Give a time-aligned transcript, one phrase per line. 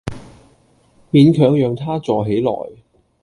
[1.11, 2.51] 勉強讓她坐起來